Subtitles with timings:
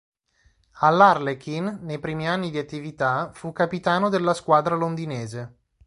[0.79, 5.57] All'Harlequin nei primi anni di attività, fu capitano della squadra londinese.